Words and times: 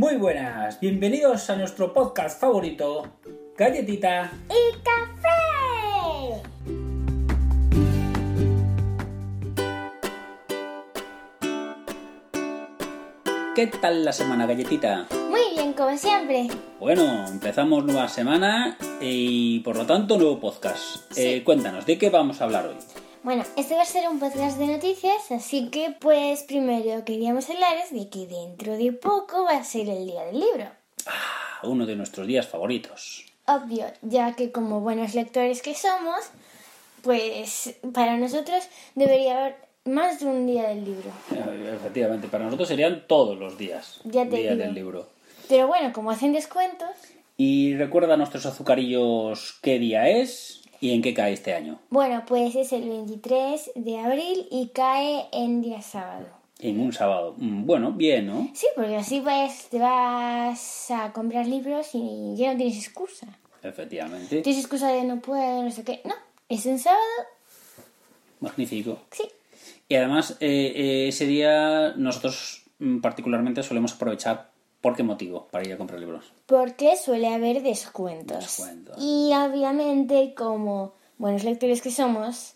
Muy 0.00 0.16
buenas, 0.16 0.80
bienvenidos 0.80 1.50
a 1.50 1.56
nuestro 1.56 1.92
podcast 1.92 2.40
favorito, 2.40 3.18
Galletita. 3.54 4.32
y 4.48 4.72
café. 4.82 6.40
¿Qué 13.54 13.66
tal 13.66 14.06
la 14.06 14.12
semana, 14.14 14.46
Galletita? 14.46 15.06
Muy 15.28 15.42
bien, 15.54 15.74
como 15.74 15.94
siempre. 15.98 16.48
Bueno, 16.78 17.26
empezamos 17.28 17.84
nueva 17.84 18.08
semana 18.08 18.78
y 19.02 19.60
por 19.60 19.76
lo 19.76 19.84
tanto 19.84 20.16
nuevo 20.16 20.40
podcast. 20.40 21.12
Eh, 21.14 21.44
cuéntanos, 21.44 21.84
¿de 21.84 21.98
qué 21.98 22.08
vamos 22.08 22.40
a 22.40 22.44
hablar 22.44 22.68
hoy? 22.68 22.76
Bueno, 23.22 23.44
este 23.56 23.74
va 23.74 23.82
a 23.82 23.86
ser 23.86 24.08
un 24.08 24.18
podcast 24.18 24.56
de 24.58 24.66
noticias, 24.66 25.30
así 25.30 25.68
que 25.68 25.94
pues 26.00 26.42
primero 26.44 27.04
queríamos 27.04 27.50
hablaros 27.50 27.90
de 27.92 28.08
que 28.08 28.26
dentro 28.26 28.76
de 28.76 28.92
poco 28.92 29.44
va 29.44 29.58
a 29.58 29.64
ser 29.64 29.88
el 29.90 30.06
día 30.06 30.24
del 30.24 30.40
libro. 30.40 30.64
Ah, 31.06 31.60
uno 31.64 31.84
de 31.84 31.96
nuestros 31.96 32.26
días 32.26 32.48
favoritos. 32.48 33.26
Obvio, 33.46 33.84
ya 34.02 34.34
que 34.36 34.50
como 34.52 34.80
buenos 34.80 35.14
lectores 35.14 35.60
que 35.60 35.74
somos, 35.74 36.30
pues 37.02 37.74
para 37.92 38.16
nosotros 38.16 38.64
debería 38.94 39.38
haber 39.38 39.56
más 39.84 40.20
de 40.20 40.26
un 40.26 40.46
día 40.46 40.68
del 40.68 40.84
libro. 40.84 41.10
Eh, 41.34 41.74
Efectivamente, 41.74 42.28
para 42.28 42.44
nosotros 42.44 42.68
serían 42.68 43.04
todos 43.06 43.38
los 43.38 43.58
días. 43.58 44.00
Ya 44.04 44.24
te 44.24 44.36
día 44.36 44.52
digo. 44.52 44.62
del 44.64 44.74
libro. 44.74 45.08
Pero 45.48 45.66
bueno, 45.66 45.92
como 45.92 46.10
hacen 46.10 46.32
descuentos, 46.32 46.88
Y 47.36 47.74
recuerda 47.76 48.14
a 48.14 48.16
nuestros 48.16 48.46
azucarillos 48.46 49.58
qué 49.62 49.78
día 49.78 50.08
es 50.08 50.59
y 50.80 50.92
en 50.94 51.02
qué 51.02 51.12
cae 51.14 51.32
este 51.32 51.54
año. 51.54 51.78
bueno, 51.90 52.24
pues 52.26 52.54
es 52.56 52.72
el 52.72 52.88
23 52.88 53.72
de 53.74 53.98
abril 53.98 54.46
y 54.50 54.68
cae 54.68 55.26
en 55.32 55.60
día 55.62 55.82
sábado. 55.82 56.26
En 56.58 56.78
un 56.80 56.92
sábado. 56.92 57.34
Mm, 57.38 57.64
Bueno, 57.66 57.92
bien, 57.92 58.26
¿no? 58.26 58.50
Sí, 58.54 58.66
porque 58.76 58.96
así 58.96 59.20
pues 59.20 59.68
te 59.70 59.78
vas 59.78 60.90
a 60.90 61.12
comprar 61.12 61.46
libros 61.46 61.88
y 61.94 62.34
ya 62.36 62.52
no 62.52 62.58
tienes 62.58 62.76
excusa. 62.78 63.26
Efectivamente. 63.62 64.42
Tienes 64.42 64.60
excusa 64.62 64.88
de 64.88 65.04
no 65.04 65.20
puedo, 65.20 65.62
no 65.62 65.70
sé 65.70 65.84
qué. 65.84 66.00
No, 66.04 66.14
es 66.48 66.66
un 66.66 66.78
sábado, 66.78 67.00
Magnífico. 68.40 68.98
sí. 69.10 69.24
Y 69.88 69.96
además, 69.96 70.36
eh, 70.40 70.72
eh, 70.76 71.08
ese 71.08 71.26
día 71.26 71.94
nosotros 71.96 72.62
mm, 72.78 73.00
particularmente 73.00 73.62
solemos 73.62 73.92
aprovechar. 73.94 74.49
¿Por 74.80 74.96
qué 74.96 75.02
motivo? 75.02 75.48
Para 75.50 75.66
ir 75.66 75.72
a 75.72 75.76
comprar 75.76 76.00
libros. 76.00 76.32
Porque 76.46 76.96
suele 76.96 77.28
haber 77.28 77.62
descuentos. 77.62 78.38
Descuentos. 78.38 78.96
Y 78.98 79.32
obviamente, 79.34 80.34
como 80.34 80.94
buenos 81.18 81.44
lectores 81.44 81.82
que 81.82 81.90
somos, 81.90 82.54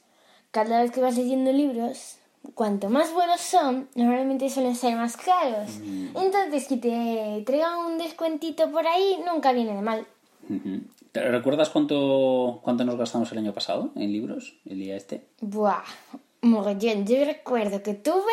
cada 0.51 0.83
vez 0.83 0.91
que 0.91 1.03
vas 1.03 1.17
leyendo 1.17 1.53
libros, 1.53 2.17
cuanto 2.55 2.89
más 2.89 3.13
buenos 3.13 3.41
son, 3.41 3.89
normalmente 3.95 4.49
suelen 4.49 4.75
ser 4.75 4.97
más 4.97 5.17
caros. 5.17 5.79
Mm. 5.83 6.17
Entonces, 6.17 6.67
que 6.67 6.77
te 6.79 7.43
traigan 7.45 7.79
un 7.79 7.99
descuentito 7.99 8.71
por 8.71 8.87
ahí, 8.87 9.21
nunca 9.27 9.53
viene 9.53 9.75
de 9.75 9.83
mal. 9.83 10.07
¿Te 11.13 11.31
¿Recuerdas 11.31 11.71
cuánto, 11.71 12.61
cuánto 12.63 12.85
nos 12.85 12.97
gastamos 12.97 13.31
el 13.33 13.39
año 13.39 13.53
pasado 13.53 13.91
en 13.95 14.13
libros? 14.13 14.57
El 14.65 14.79
día 14.79 14.97
este. 14.97 15.27
Buah, 15.41 15.85
mogollón. 16.43 17.07
Yo 17.07 17.25
recuerdo 17.25 17.83
que 17.83 17.95
tuve 17.95 18.33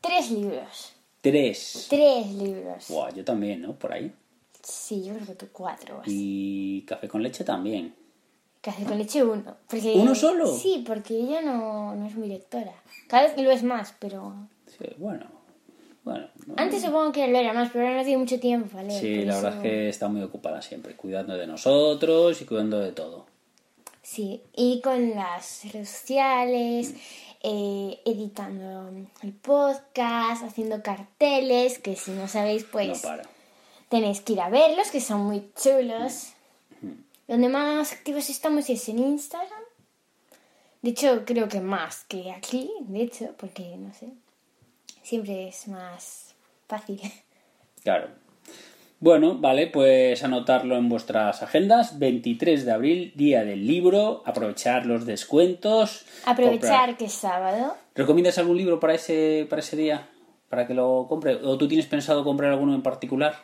tres 0.00 0.30
libros. 0.30 0.92
Tres. 1.20 1.86
Tres 1.90 2.26
libros. 2.34 2.86
Buah, 2.88 3.10
yo 3.14 3.24
también, 3.24 3.62
¿no? 3.62 3.74
Por 3.74 3.92
ahí. 3.92 4.12
Sí, 4.62 5.04
yo 5.04 5.14
creo 5.14 5.26
que 5.26 5.34
tú 5.34 5.46
cuatro. 5.52 5.98
o 5.98 6.00
así. 6.02 6.10
Y 6.12 6.82
café 6.82 7.08
con 7.08 7.22
leche 7.22 7.44
también. 7.44 7.94
Café 8.60 8.84
con 8.84 8.98
leche 8.98 9.22
uno. 9.24 9.56
Porque, 9.68 9.92
¿Uno 9.94 10.14
solo? 10.14 10.46
Sí, 10.54 10.84
porque 10.86 11.14
ella 11.18 11.40
no, 11.42 11.94
no 11.94 12.06
es 12.06 12.14
mi 12.16 12.28
lectora. 12.28 12.74
Cada 13.08 13.22
vez 13.24 13.36
lo 13.42 13.50
es 13.50 13.62
más, 13.62 13.94
pero... 13.98 14.34
Sí, 14.66 14.86
bueno. 14.98 15.26
Bueno. 16.04 16.28
no- 16.46 16.54
Antes 16.56 16.82
supongo 16.82 17.12
que 17.12 17.26
lo 17.28 17.38
era 17.38 17.52
más, 17.52 17.70
pero 17.72 17.84
ahora 17.86 17.98
no 17.98 18.04
tiene 18.04 18.18
mucho 18.18 18.38
tiempo. 18.40 18.78
Sí, 18.90 19.16
por 19.16 19.26
la 19.26 19.32
eso- 19.32 19.42
verdad 19.42 19.54
es 19.56 19.62
que 19.62 19.88
está 19.88 20.08
muy 20.08 20.22
ocupada 20.22 20.60
siempre, 20.62 20.94
cuidando 20.96 21.34
de 21.36 21.46
nosotros 21.46 22.40
y 22.40 22.44
cuidando 22.46 22.80
de 22.80 22.92
todo. 22.92 23.26
Sí, 24.02 24.42
y 24.56 24.80
con 24.80 25.10
las 25.10 25.62
redes 25.72 25.88
sociales, 25.90 26.94
eh, 27.42 28.00
editando 28.04 28.90
el 29.22 29.32
podcast, 29.32 30.42
haciendo 30.44 30.82
carteles, 30.82 31.78
que 31.78 31.96
si 31.96 32.10
no 32.10 32.28
sabéis, 32.28 32.64
pues 32.64 33.02
tenéis 33.88 34.20
que 34.20 34.34
ir 34.34 34.40
a 34.40 34.50
verlos, 34.50 34.90
que 34.90 35.00
son 35.00 35.22
muy 35.22 35.50
chulos. 35.60 36.32
Donde 37.26 37.48
más 37.48 37.92
activos 37.92 38.28
estamos 38.28 38.68
es 38.68 38.88
en 38.88 38.98
Instagram. 38.98 39.62
De 40.82 40.90
hecho, 40.90 41.24
creo 41.24 41.48
que 41.48 41.60
más 41.60 42.04
que 42.04 42.32
aquí, 42.32 42.70
de 42.80 43.02
hecho, 43.02 43.34
porque 43.36 43.76
no 43.76 43.92
sé, 43.94 44.08
siempre 45.02 45.48
es 45.48 45.68
más 45.68 46.34
fácil. 46.66 47.00
Claro. 47.82 48.08
Bueno, 49.02 49.36
vale, 49.38 49.66
pues 49.66 50.22
anotarlo 50.22 50.76
en 50.76 50.90
vuestras 50.90 51.42
agendas. 51.42 51.98
23 51.98 52.66
de 52.66 52.72
abril, 52.72 53.12
día 53.16 53.44
del 53.44 53.66
libro. 53.66 54.22
Aprovechar 54.26 54.84
los 54.84 55.06
descuentos. 55.06 56.04
Aprovechar 56.26 56.60
comprar. 56.60 56.96
que 56.98 57.04
es 57.06 57.12
sábado. 57.14 57.76
¿Recomiendas 57.94 58.36
algún 58.36 58.58
libro 58.58 58.78
para 58.78 58.94
ese, 58.94 59.46
para 59.48 59.60
ese 59.60 59.76
día? 59.76 60.06
Para 60.50 60.66
que 60.66 60.74
lo 60.74 61.06
compre. 61.08 61.36
¿O 61.36 61.56
tú 61.56 61.66
tienes 61.66 61.86
pensado 61.86 62.22
comprar 62.24 62.50
alguno 62.50 62.74
en 62.74 62.82
particular? 62.82 63.34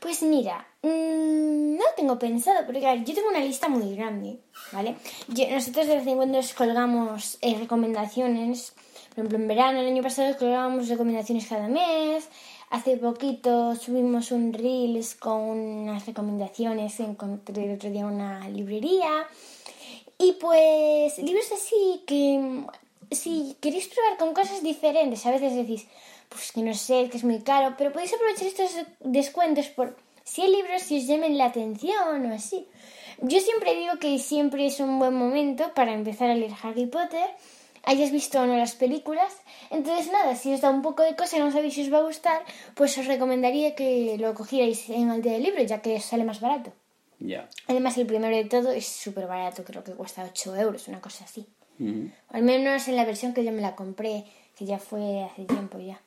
Pues 0.00 0.22
mira, 0.22 0.66
mm, 0.82 1.76
no 1.76 1.84
tengo 1.96 2.18
pensado, 2.18 2.64
porque 2.64 2.80
yo 2.80 3.14
tengo 3.14 3.28
una 3.28 3.40
lista 3.40 3.68
muy 3.68 3.94
grande, 3.96 4.38
¿vale? 4.72 4.96
Yo- 5.28 5.50
nosotros 5.50 5.86
de 5.86 5.96
vez 5.96 6.06
en 6.06 6.16
cuando 6.16 6.38
os 6.38 6.52
colgamos 6.54 7.38
eh, 7.42 7.56
recomendaciones, 7.58 8.74
por 9.14 9.20
ejemplo, 9.24 9.38
en 9.38 9.48
verano, 9.48 9.80
el 9.80 9.86
año 9.86 10.02
pasado 10.02 10.36
colgábamos 10.38 10.88
recomendaciones 10.88 11.46
cada 11.46 11.68
mes, 11.68 12.28
hace 12.74 12.96
poquito 12.96 13.76
subimos 13.76 14.32
un 14.32 14.52
Reels 14.52 15.14
con 15.14 15.40
unas 15.82 16.04
recomendaciones, 16.06 16.98
encontré 16.98 17.66
el 17.66 17.76
otro 17.76 17.88
día 17.88 18.04
una 18.04 18.48
librería, 18.48 19.28
y 20.18 20.32
pues 20.32 21.18
libros 21.18 21.52
así 21.52 22.02
que 22.04 22.64
si 23.12 23.56
queréis 23.60 23.86
probar 23.86 24.18
con 24.18 24.34
cosas 24.34 24.60
diferentes, 24.60 25.24
a 25.24 25.30
veces 25.30 25.54
decís, 25.54 25.86
pues 26.28 26.50
que 26.50 26.62
no 26.62 26.74
sé, 26.74 27.08
que 27.10 27.16
es 27.16 27.24
muy 27.24 27.40
caro, 27.42 27.76
pero 27.78 27.92
podéis 27.92 28.12
aprovechar 28.12 28.48
estos 28.48 28.72
descuentos 29.00 29.66
por 29.68 29.96
si 30.24 30.42
hay 30.42 30.50
libros 30.50 30.82
que 30.82 30.98
os 30.98 31.06
llamen 31.06 31.38
la 31.38 31.46
atención 31.46 32.26
o 32.28 32.34
así. 32.34 32.66
Yo 33.20 33.38
siempre 33.38 33.76
digo 33.76 34.00
que 34.00 34.18
siempre 34.18 34.66
es 34.66 34.80
un 34.80 34.98
buen 34.98 35.14
momento 35.14 35.72
para 35.74 35.92
empezar 35.92 36.28
a 36.28 36.34
leer 36.34 36.52
Harry 36.60 36.86
Potter, 36.86 37.28
hayas 37.84 38.10
visto 38.10 38.40
o 38.40 38.46
no 38.46 38.56
las 38.56 38.74
películas. 38.74 39.32
Entonces 39.70 40.12
nada, 40.12 40.36
si 40.36 40.52
os 40.52 40.60
da 40.60 40.70
un 40.70 40.82
poco 40.82 41.02
de 41.02 41.16
cosa 41.16 41.36
y 41.36 41.40
no 41.40 41.50
sabéis 41.50 41.74
si 41.74 41.82
os 41.82 41.92
va 41.92 41.98
a 41.98 42.02
gustar, 42.02 42.42
pues 42.74 42.96
os 42.98 43.06
recomendaría 43.06 43.74
que 43.74 44.16
lo 44.18 44.34
cogierais 44.34 44.88
en 44.90 45.10
el 45.10 45.22
día 45.22 45.32
del 45.32 45.42
libro, 45.42 45.62
ya 45.62 45.82
que 45.82 45.96
os 45.96 46.04
sale 46.04 46.24
más 46.24 46.40
barato. 46.40 46.72
Ya. 47.20 47.48
Además, 47.68 47.96
el 47.96 48.06
primero 48.06 48.36
de 48.36 48.44
todo 48.44 48.70
es 48.70 48.86
súper 48.86 49.26
barato, 49.26 49.64
creo 49.64 49.84
que 49.84 49.92
cuesta 49.92 50.24
8 50.24 50.56
euros, 50.56 50.88
una 50.88 51.00
cosa 51.00 51.24
así. 51.24 51.46
Ujú. 51.78 52.10
Al 52.28 52.42
menos 52.42 52.86
en 52.88 52.96
la 52.96 53.04
versión 53.04 53.32
que 53.34 53.44
yo 53.44 53.52
me 53.52 53.62
la 53.62 53.74
compré, 53.74 54.24
que 54.56 54.64
ya 54.64 54.78
fue 54.78 55.24
hace 55.24 55.44
tiempo 55.44 55.78
ya. 55.78 56.00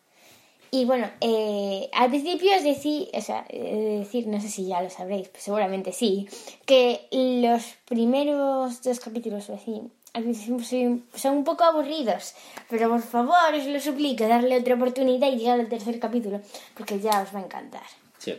Y 0.69 0.85
bueno, 0.85 1.09
eh, 1.21 1.89
al 1.93 2.09
principio 2.09 2.55
os 2.55 2.63
decí, 2.63 3.09
o 3.13 3.21
sea, 3.21 3.45
de 3.49 3.99
decir, 3.99 4.27
no 4.27 4.41
sé 4.41 4.49
si 4.49 4.67
ya 4.67 4.81
lo 4.81 4.89
sabréis, 4.89 5.29
pues 5.29 5.43
seguramente 5.43 5.93
sí, 5.93 6.27
que 6.65 7.07
los 7.11 7.63
primeros 7.85 8.81
dos 8.81 8.99
capítulos 8.99 9.49
o 9.49 9.55
así, 9.55 9.81
al 10.13 10.23
principio 10.23 10.63
son, 11.13 11.37
un 11.37 11.43
poco 11.43 11.63
aburridos, 11.63 12.33
pero 12.69 12.89
por 12.89 13.01
favor, 13.01 13.53
os 13.53 13.65
lo 13.65 13.79
suplico, 13.79 14.27
darle 14.27 14.57
otra 14.57 14.75
oportunidad 14.75 15.31
y 15.31 15.37
llegar 15.37 15.59
al 15.59 15.69
tercer 15.69 15.99
capítulo, 15.99 16.41
porque 16.75 16.99
ya 16.99 17.21
os 17.21 17.33
va 17.33 17.39
a 17.39 17.43
encantar. 17.43 17.83
Sí, 18.17 18.35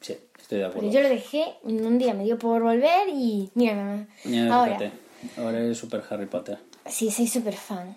sí, 0.00 0.16
estoy 0.38 0.58
de 0.58 0.64
acuerdo. 0.66 0.90
Yo 0.90 1.02
lo 1.02 1.08
dejé, 1.08 1.44
un 1.62 1.98
día 1.98 2.14
me 2.14 2.24
dio 2.24 2.38
por 2.38 2.62
volver 2.62 3.08
y 3.08 3.50
mira, 3.54 3.74
mamá, 3.74 4.06
ahora, 4.54 4.78
fíjate, 4.78 4.92
ahora 5.36 5.58
eres 5.58 5.78
super 5.78 6.02
Harry 6.08 6.26
Potter. 6.26 6.58
sí, 6.86 7.10
soy 7.10 7.26
súper 7.26 7.54
fan. 7.54 7.96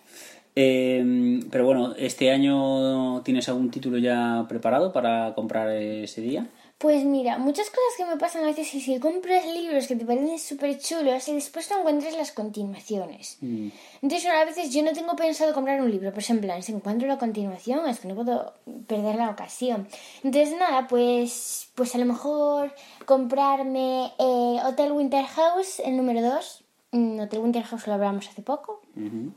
Eh, 0.56 1.40
pero 1.50 1.66
bueno, 1.66 1.96
¿este 1.98 2.32
año 2.32 3.22
tienes 3.22 3.48
algún 3.48 3.72
título 3.72 3.98
ya 3.98 4.46
preparado 4.50 4.92
para 4.92 5.34
comprar 5.34 5.70
ese 5.70 6.20
día? 6.22 6.48
Pues 6.82 7.06
mira, 7.06 7.38
muchas 7.38 7.70
cosas 7.70 7.94
que 7.96 8.06
me 8.06 8.18
pasan 8.18 8.44
a 8.44 8.48
veces 8.48 8.74
es 8.74 8.84
que 8.84 9.00
compras 9.00 9.46
libros 9.46 9.86
que 9.86 9.96
te 9.96 10.04
parecen 10.04 10.40
súper 10.40 10.80
chulos 10.80 11.28
y 11.28 11.36
después 11.36 11.70
no 11.70 11.78
encuentras 11.78 12.16
las 12.16 12.32
continuaciones. 12.32 13.38
Mm. 13.40 13.68
Entonces 14.02 14.28
a 14.28 14.44
veces 14.46 14.74
yo 14.74 14.82
no 14.82 14.92
tengo 14.92 15.16
pensado 15.16 15.54
comprar 15.54 15.80
un 15.80 15.92
libro, 15.92 16.10
pero 16.10 16.22
es 16.22 16.30
en 16.32 16.42
plan, 16.42 16.64
si 16.64 16.72
encuentro 16.72 17.08
la 17.08 17.20
continuación 17.20 17.88
es 17.88 18.00
que 18.00 18.08
no 18.08 18.16
puedo 18.16 18.56
perder 18.88 19.18
la 19.18 19.30
ocasión. 19.30 19.88
Entonces 20.24 20.58
nada, 20.58 20.88
pues, 20.88 21.70
pues 21.76 21.94
a 21.94 22.00
lo 22.00 22.06
mejor 22.06 22.74
comprarme 23.06 24.12
eh, 24.18 24.58
Hotel 24.66 24.92
Winter 24.92 25.26
House, 25.26 25.82
el 25.86 25.96
número 25.96 26.24
2. 26.24 26.64
Mm, 26.94 27.20
Hotel 27.20 27.42
Winter 27.42 27.64
House 27.64 27.86
lo 27.86 27.94
hablamos 27.94 28.28
hace 28.28 28.42
poco. 28.42 28.82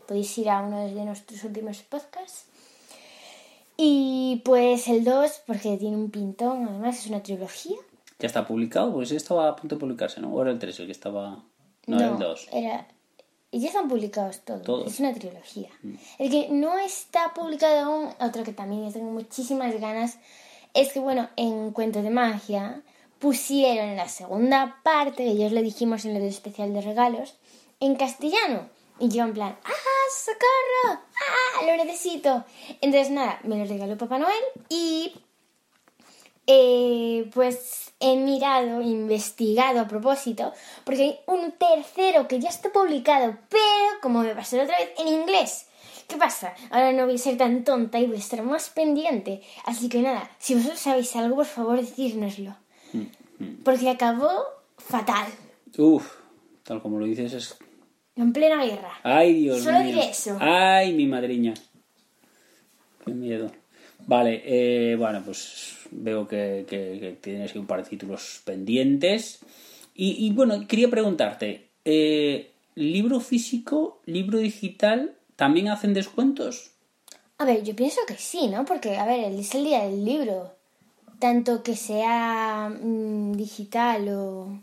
Podéis 0.08 0.38
ir 0.38 0.48
a 0.48 0.62
uno 0.62 0.86
de 0.86 1.04
nuestros 1.04 1.44
últimos 1.44 1.82
podcasts. 1.82 2.46
Y 3.76 4.42
pues 4.44 4.88
el 4.88 5.04
2, 5.04 5.42
porque 5.46 5.76
tiene 5.76 5.96
un 5.96 6.10
pintón, 6.10 6.68
además 6.68 6.98
es 6.98 7.06
una 7.08 7.22
trilogía. 7.22 7.76
¿Ya 8.18 8.26
está 8.26 8.46
publicado? 8.46 8.92
Pues 8.92 9.10
estaba 9.10 9.48
a 9.48 9.56
punto 9.56 9.74
de 9.74 9.80
publicarse, 9.80 10.20
¿no? 10.20 10.32
¿O 10.32 10.42
era 10.42 10.52
el 10.52 10.58
3 10.58 10.80
el 10.80 10.86
que 10.86 10.92
estaba...? 10.92 11.44
No, 11.86 11.96
era 11.96 12.10
el 12.10 12.18
2. 12.18 12.48
Era... 12.52 12.88
Y 13.50 13.60
ya 13.60 13.68
están 13.68 13.88
publicados 13.88 14.40
todos. 14.40 14.62
Todos. 14.62 14.84
Mm. 14.84 14.88
Es 14.88 15.00
una 15.00 15.14
trilogía. 15.14 15.68
El 16.18 16.30
que 16.30 16.48
no 16.50 16.78
está 16.78 17.32
publicado 17.34 17.84
aún, 17.84 18.08
otro 18.20 18.42
que 18.42 18.52
también 18.52 18.92
tengo 18.92 19.10
muchísimas 19.10 19.78
ganas, 19.80 20.18
es 20.72 20.92
que, 20.92 21.00
bueno, 21.00 21.28
en 21.36 21.70
Cuento 21.72 22.02
de 22.02 22.10
Magia 22.10 22.82
pusieron 23.18 23.96
la 23.96 24.08
segunda 24.08 24.80
parte, 24.82 25.24
que 25.24 25.36
ya 25.36 25.46
os 25.46 25.52
lo 25.52 25.62
dijimos 25.62 26.04
en 26.04 26.16
el 26.16 26.24
especial 26.24 26.72
de 26.74 26.80
regalos, 26.80 27.36
en 27.80 27.94
castellano. 27.94 28.68
Y 28.98 29.08
yo 29.08 29.24
en 29.24 29.34
plan, 29.34 29.56
¡ah, 29.64 29.72
socorro! 30.24 31.00
¡ah, 31.14 31.64
lo 31.66 31.84
necesito! 31.84 32.44
Entonces 32.80 33.10
nada, 33.10 33.40
me 33.42 33.58
lo 33.58 33.64
regaló 33.64 33.98
Papá 33.98 34.18
Noel 34.18 34.42
y 34.68 35.12
eh, 36.46 37.30
pues 37.32 37.92
he 38.00 38.16
mirado, 38.16 38.82
investigado 38.82 39.80
a 39.80 39.88
propósito, 39.88 40.52
porque 40.84 41.02
hay 41.02 41.20
un 41.26 41.52
tercero 41.52 42.28
que 42.28 42.38
ya 42.38 42.50
está 42.50 42.70
publicado, 42.70 43.38
pero 43.48 44.00
como 44.02 44.22
me 44.22 44.34
pasó 44.34 44.56
la 44.56 44.64
otra 44.64 44.78
vez, 44.78 44.90
en 44.98 45.08
inglés. 45.08 45.66
¿Qué 46.06 46.16
pasa? 46.16 46.54
Ahora 46.70 46.92
no 46.92 47.06
voy 47.06 47.14
a 47.14 47.18
ser 47.18 47.38
tan 47.38 47.64
tonta 47.64 47.98
y 47.98 48.06
voy 48.06 48.16
a 48.16 48.18
estar 48.18 48.42
más 48.42 48.68
pendiente. 48.68 49.42
Así 49.64 49.88
que 49.88 50.02
nada, 50.02 50.30
si 50.38 50.54
vosotros 50.54 50.78
sabéis 50.78 51.16
algo, 51.16 51.36
por 51.36 51.46
favor, 51.46 51.80
decírnoslo. 51.80 52.54
Porque 53.64 53.88
acabó 53.88 54.44
fatal. 54.76 55.26
Uf, 55.78 56.16
tal 56.62 56.82
como 56.82 56.98
lo 56.98 57.06
dices, 57.06 57.32
es. 57.32 57.56
En 58.16 58.32
plena 58.32 58.64
guerra. 58.64 58.92
Ay, 59.02 59.34
Dios 59.34 59.62
Solo 59.62 59.80
mío. 59.80 59.88
diré 59.96 60.10
eso. 60.10 60.36
Ay, 60.40 60.92
mi 60.92 61.06
madriña. 61.06 61.54
Qué 63.04 63.12
miedo. 63.12 63.50
Vale, 64.06 64.42
eh, 64.44 64.96
bueno, 64.96 65.22
pues 65.24 65.78
veo 65.90 66.26
que, 66.28 66.64
que- 66.68 66.98
que 67.00 67.16
tienes 67.20 67.52
ahí 67.52 67.58
un 67.58 67.66
par 67.66 67.82
de 67.82 67.90
títulos 67.90 68.42
pendientes. 68.44 69.40
Y, 69.94 70.26
y, 70.26 70.30
bueno, 70.32 70.66
quería 70.68 70.88
preguntarte: 70.88 71.70
eh, 71.84 72.52
¿libro 72.74 73.20
físico, 73.20 74.00
libro 74.06 74.38
digital, 74.38 75.16
también 75.36 75.68
hacen 75.68 75.94
descuentos? 75.94 76.70
A 77.38 77.44
ver, 77.44 77.62
yo 77.64 77.74
pienso 77.74 78.00
que 78.06 78.14
sí, 78.16 78.46
¿no? 78.48 78.64
Porque, 78.64 78.96
a 78.96 79.04
ver, 79.06 79.32
es 79.32 79.54
el 79.54 79.64
día 79.64 79.84
del 79.84 80.04
libro. 80.04 80.54
Tanto 81.18 81.62
que 81.62 81.74
sea 81.76 82.68
mm, 82.68 83.32
digital 83.32 84.08
o, 84.08 84.60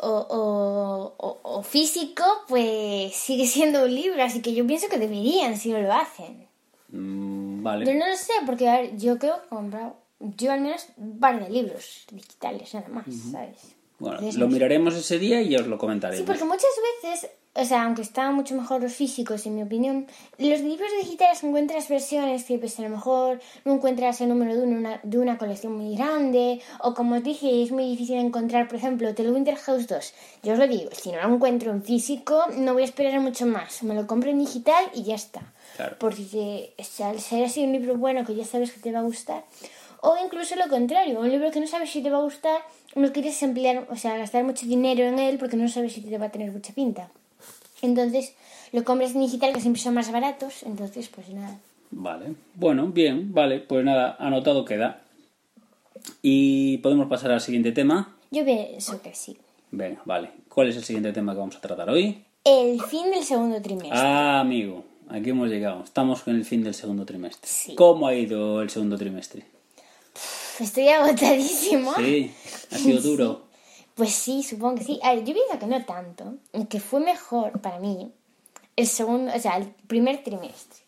o, 0.00 1.14
o, 1.42 1.62
físico, 1.62 2.24
pues 2.48 3.14
sigue 3.14 3.46
siendo 3.46 3.84
un 3.84 3.94
libro. 3.94 4.22
Así 4.22 4.42
que 4.42 4.54
yo 4.54 4.66
pienso 4.66 4.88
que 4.88 4.98
deberían 4.98 5.56
si 5.56 5.70
no 5.70 5.80
lo 5.80 5.92
hacen. 5.92 6.46
Mm, 6.90 7.58
Yo 7.58 7.62
vale. 7.62 7.94
no 7.94 8.06
lo 8.06 8.16
sé, 8.16 8.32
porque, 8.44 8.68
a 8.68 8.80
ver, 8.80 8.96
yo 8.96 9.18
creo 9.18 9.40
que 9.40 9.46
he 9.46 9.48
comprado, 9.48 9.96
yo 10.20 10.52
al 10.52 10.60
menos, 10.60 10.86
un 10.96 11.18
par 11.18 11.42
de 11.42 11.50
libros 11.50 12.04
digitales, 12.10 12.72
nada 12.74 12.88
más, 12.88 13.06
¿sabes? 13.32 13.74
Bueno, 13.98 14.18
Entonces, 14.18 14.38
lo 14.38 14.48
miraremos 14.48 14.94
ese 14.94 15.18
día 15.18 15.40
y 15.40 15.50
ya 15.50 15.60
os 15.60 15.66
lo 15.66 15.78
comentaremos. 15.78 16.20
Sí, 16.20 16.26
porque 16.26 16.44
muchas 16.44 16.70
veces, 17.02 17.30
o 17.56 17.64
sea, 17.64 17.84
aunque 17.84 18.02
están 18.02 18.34
mucho 18.34 18.54
mejor 18.54 18.82
los 18.82 18.92
físicos, 18.92 19.46
en 19.46 19.54
mi 19.54 19.62
opinión, 19.62 20.06
los 20.38 20.60
libros 20.60 20.90
digitales 21.00 21.42
encuentras 21.42 21.88
versiones 21.88 22.44
que 22.44 22.58
pues 22.58 22.78
a 22.78 22.82
lo 22.82 22.90
mejor 22.90 23.40
no 23.64 23.74
encuentras 23.74 24.20
el 24.20 24.28
número 24.28 24.54
de 24.54 24.62
una, 24.62 25.00
de 25.02 25.18
una 25.18 25.38
colección 25.38 25.74
muy 25.74 25.96
grande, 25.96 26.60
o 26.80 26.94
como 26.94 27.16
os 27.16 27.22
dije, 27.22 27.62
es 27.62 27.72
muy 27.72 27.84
difícil 27.84 28.16
encontrar, 28.16 28.68
por 28.68 28.76
ejemplo, 28.76 29.14
The 29.14 29.30
Winter 29.30 29.56
House 29.56 29.86
2. 29.86 30.14
Yo 30.42 30.52
os 30.52 30.58
lo 30.58 30.68
digo, 30.68 30.90
si 30.92 31.10
no 31.12 31.20
lo 31.20 31.34
encuentro 31.34 31.70
en 31.72 31.82
físico, 31.82 32.44
no 32.58 32.74
voy 32.74 32.82
a 32.82 32.86
esperar 32.86 33.18
mucho 33.20 33.46
más. 33.46 33.82
Me 33.82 33.94
lo 33.94 34.06
compro 34.06 34.30
en 34.30 34.38
digital 34.38 34.84
y 34.94 35.04
ya 35.04 35.14
está. 35.14 35.40
Claro. 35.76 35.96
Porque 35.98 36.74
o 36.78 36.84
sea, 36.84 37.10
al 37.10 37.20
ser 37.20 37.44
así 37.44 37.64
un 37.64 37.72
libro 37.72 37.96
bueno 37.96 38.24
que 38.24 38.34
ya 38.34 38.44
sabes 38.44 38.72
que 38.72 38.80
te 38.80 38.92
va 38.92 38.98
a 38.98 39.02
gustar, 39.02 39.44
o 40.02 40.16
incluso 40.22 40.56
lo 40.56 40.68
contrario, 40.68 41.20
un 41.20 41.30
libro 41.30 41.50
que 41.50 41.60
no 41.60 41.66
sabes 41.66 41.90
si 41.90 42.02
te 42.02 42.10
va 42.10 42.18
a 42.18 42.22
gustar, 42.22 42.60
no 42.94 43.12
quieres 43.12 43.42
emplear, 43.42 43.86
o 43.90 43.96
sea, 43.96 44.16
gastar 44.16 44.44
mucho 44.44 44.66
dinero 44.66 45.04
en 45.04 45.18
él 45.18 45.38
porque 45.38 45.56
no 45.56 45.68
sabes 45.68 45.94
si 45.94 46.00
te 46.02 46.18
va 46.18 46.26
a 46.26 46.30
tener 46.30 46.52
mucha 46.52 46.72
pinta. 46.72 47.10
Entonces, 47.82 48.34
lo 48.72 48.84
compras 48.84 49.14
en 49.14 49.20
digital 49.20 49.52
que 49.52 49.60
siempre 49.60 49.82
son 49.82 49.94
más 49.94 50.10
baratos, 50.10 50.62
entonces 50.62 51.08
pues 51.08 51.28
nada. 51.30 51.58
Vale. 51.90 52.34
Bueno, 52.54 52.88
bien, 52.88 53.32
vale. 53.32 53.60
Pues 53.60 53.84
nada, 53.84 54.16
anotado 54.18 54.64
queda. 54.64 55.02
Y 56.22 56.78
podemos 56.78 57.08
pasar 57.08 57.30
al 57.32 57.40
siguiente 57.40 57.72
tema. 57.72 58.16
Yo 58.30 58.44
pienso 58.44 59.00
que 59.02 59.14
sí. 59.14 59.36
Venga, 59.70 60.00
vale. 60.04 60.30
¿Cuál 60.48 60.68
es 60.68 60.76
el 60.76 60.84
siguiente 60.84 61.12
tema 61.12 61.32
que 61.32 61.38
vamos 61.38 61.56
a 61.56 61.60
tratar 61.60 61.90
hoy? 61.90 62.24
El 62.44 62.80
fin 62.82 63.10
del 63.10 63.24
segundo 63.24 63.60
trimestre. 63.60 63.98
Ah, 63.98 64.40
amigo, 64.40 64.84
aquí 65.08 65.30
hemos 65.30 65.48
llegado. 65.48 65.82
Estamos 65.82 66.22
con 66.22 66.36
el 66.36 66.44
fin 66.44 66.62
del 66.62 66.74
segundo 66.74 67.04
trimestre. 67.04 67.48
Sí. 67.48 67.74
¿Cómo 67.74 68.06
ha 68.06 68.14
ido 68.14 68.62
el 68.62 68.70
segundo 68.70 68.96
trimestre? 68.96 69.44
Estoy 70.60 70.88
agotadísimo. 70.88 71.94
Sí, 71.96 72.30
ha 72.70 72.78
sido 72.78 73.00
duro. 73.00 73.42
Pues 73.96 74.12
sí, 74.14 74.42
supongo 74.42 74.74
que 74.74 74.84
sí. 74.84 75.00
A 75.02 75.14
ver, 75.14 75.24
yo 75.24 75.32
pienso 75.32 75.58
que 75.58 75.66
no 75.66 75.82
tanto, 75.86 76.34
que 76.68 76.80
fue 76.80 77.00
mejor 77.00 77.62
para 77.62 77.78
mí 77.78 78.12
el 78.76 78.86
segundo, 78.86 79.32
o 79.34 79.38
sea, 79.40 79.56
el 79.56 79.68
primer 79.86 80.22
trimestre. 80.22 80.80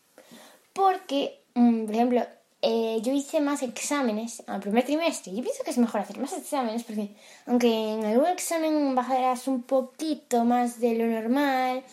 Porque, 0.73 1.41
mm, 1.55 1.85
por 1.85 1.95
ejemplo, 1.95 2.21
eh, 2.61 2.99
yo 3.01 3.11
hice 3.11 3.41
más 3.41 3.63
exámenes 3.63 4.43
al 4.45 4.59
primer 4.59 4.85
trimestre. 4.85 5.33
Yo 5.33 5.41
pienso 5.41 5.63
que 5.63 5.71
es 5.71 5.79
mejor 5.79 6.01
hacer 6.01 6.19
más 6.19 6.33
exámenes 6.33 6.83
porque, 6.83 7.15
aunque 7.47 7.93
en 7.93 8.05
algún 8.05 8.27
examen 8.27 8.93
bajarás 8.93 9.47
un 9.47 9.63
poquito 9.63 10.45
más 10.45 10.79
de 10.79 10.93
lo 10.93 11.07
normal, 11.07 11.83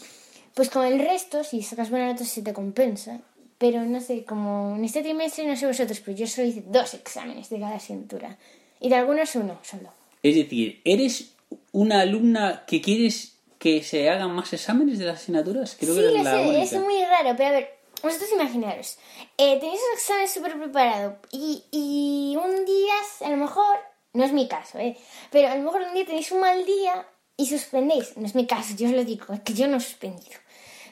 pues 0.52 0.68
con 0.68 0.84
el 0.84 0.98
resto, 0.98 1.44
si 1.44 1.62
sacas 1.62 1.88
buenas 1.88 2.12
notas, 2.12 2.28
se 2.28 2.42
te 2.42 2.52
compensa. 2.52 3.20
Pero 3.56 3.82
no 3.86 4.02
sé, 4.02 4.26
como 4.26 4.76
en 4.76 4.84
este 4.84 5.02
trimestre, 5.02 5.46
no 5.46 5.56
sé 5.56 5.66
vosotros, 5.66 6.00
pero 6.00 6.14
yo 6.14 6.26
solo 6.26 6.46
hice 6.48 6.62
dos 6.66 6.92
exámenes 6.92 7.48
de 7.48 7.58
cada 7.58 7.76
asignatura. 7.76 8.36
Y 8.80 8.90
de 8.90 8.96
algunos 8.96 9.34
uno 9.34 9.58
solo. 9.62 9.95
Es 10.26 10.34
decir, 10.34 10.80
¿eres 10.84 11.36
una 11.70 12.00
alumna 12.00 12.64
que 12.66 12.80
quieres 12.80 13.36
que 13.60 13.84
se 13.84 14.10
hagan 14.10 14.32
más 14.32 14.52
exámenes 14.52 14.98
de 14.98 15.04
las 15.04 15.22
asignaturas? 15.22 15.76
Creo 15.78 15.94
sí, 15.94 16.00
que 16.00 16.06
eres 16.08 16.24
la 16.24 16.32
sé, 16.32 16.62
es 16.62 16.72
muy 16.72 17.00
raro, 17.04 17.36
pero 17.36 17.50
a 17.50 17.52
ver, 17.52 17.78
vosotros 18.02 18.32
imaginaros, 18.32 18.98
eh, 19.38 19.56
tenéis 19.60 19.80
un 19.88 19.94
examen 19.96 20.26
súper 20.26 20.58
preparado 20.58 21.18
y, 21.30 21.62
y 21.70 22.36
un 22.44 22.64
día, 22.64 22.94
a 23.20 23.30
lo 23.30 23.36
mejor, 23.36 23.76
no 24.14 24.24
es 24.24 24.32
mi 24.32 24.48
caso, 24.48 24.80
eh, 24.80 24.96
pero 25.30 25.46
a 25.48 25.54
lo 25.54 25.62
mejor 25.62 25.82
un 25.82 25.94
día 25.94 26.04
tenéis 26.04 26.32
un 26.32 26.40
mal 26.40 26.66
día 26.66 27.06
y 27.36 27.46
suspendéis, 27.46 28.16
no 28.16 28.26
es 28.26 28.34
mi 28.34 28.48
caso, 28.48 28.74
yo 28.76 28.88
os 28.88 28.94
lo 28.94 29.04
digo, 29.04 29.32
es 29.32 29.42
que 29.42 29.54
yo 29.54 29.68
no 29.68 29.76
he 29.76 29.80
suspendido, 29.80 30.40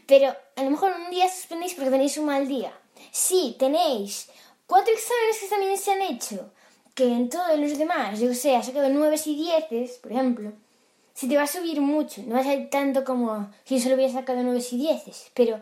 pero 0.06 0.32
a 0.54 0.62
lo 0.62 0.70
mejor 0.70 0.92
un 0.92 1.10
día 1.10 1.28
suspendéis 1.28 1.74
porque 1.74 1.90
tenéis 1.90 2.16
un 2.18 2.26
mal 2.26 2.46
día. 2.46 2.72
Si 3.10 3.56
tenéis 3.58 4.28
cuatro 4.68 4.94
exámenes 4.94 5.38
que 5.40 5.48
también 5.48 5.76
se 5.76 5.90
han 5.90 6.02
hecho, 6.02 6.52
que 6.94 7.06
en 7.06 7.28
todos 7.28 7.58
los 7.58 7.76
demás, 7.76 8.20
yo 8.20 8.32
sé, 8.34 8.54
has 8.54 8.66
sacado 8.66 8.88
nueves 8.88 9.26
y 9.26 9.34
dieces, 9.34 9.98
por 9.98 10.12
ejemplo, 10.12 10.52
se 11.12 11.28
te 11.28 11.36
va 11.36 11.42
a 11.42 11.46
subir 11.46 11.80
mucho, 11.80 12.22
no 12.22 12.34
va 12.34 12.40
a 12.40 12.44
ser 12.44 12.70
tanto 12.70 13.04
como 13.04 13.50
si 13.64 13.80
solo 13.80 13.94
hubieras 13.96 14.14
sacado 14.14 14.42
nueves 14.42 14.72
y 14.72 14.78
dieces, 14.78 15.30
pero 15.34 15.60